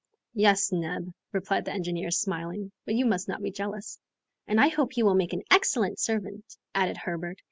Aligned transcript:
"Yes, 0.33 0.71
Neb," 0.71 1.13
replied 1.31 1.65
the 1.65 1.71
engineer, 1.73 2.09
smiling. 2.09 2.71
"But 2.85 2.95
you 2.95 3.05
must 3.05 3.27
not 3.27 3.43
be 3.43 3.51
jealous." 3.51 3.99
"And 4.47 4.59
I 4.59 4.69
hope 4.69 4.93
he 4.93 5.03
will 5.03 5.13
make 5.13 5.33
an 5.33 5.43
excellent 5.51 5.99
servant," 5.99 6.57
added 6.73 6.97
Herbert. 6.97 7.37